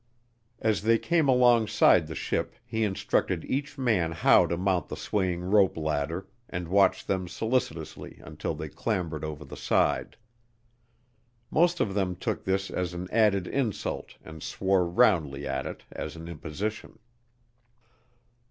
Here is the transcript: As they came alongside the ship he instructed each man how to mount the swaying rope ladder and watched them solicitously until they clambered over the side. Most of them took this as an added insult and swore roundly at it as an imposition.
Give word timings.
As 0.59 0.81
they 0.81 0.97
came 0.97 1.27
alongside 1.29 2.07
the 2.07 2.15
ship 2.15 2.55
he 2.65 2.83
instructed 2.83 3.45
each 3.45 3.77
man 3.77 4.13
how 4.13 4.47
to 4.47 4.57
mount 4.57 4.87
the 4.87 4.97
swaying 4.97 5.41
rope 5.43 5.77
ladder 5.77 6.25
and 6.49 6.67
watched 6.67 7.05
them 7.05 7.27
solicitously 7.27 8.19
until 8.23 8.55
they 8.55 8.67
clambered 8.67 9.23
over 9.23 9.45
the 9.45 9.55
side. 9.55 10.17
Most 11.51 11.79
of 11.79 11.93
them 11.93 12.15
took 12.15 12.43
this 12.45 12.71
as 12.71 12.95
an 12.95 13.09
added 13.11 13.45
insult 13.45 14.15
and 14.23 14.41
swore 14.41 14.87
roundly 14.89 15.47
at 15.47 15.67
it 15.67 15.83
as 15.91 16.15
an 16.15 16.27
imposition. 16.27 16.97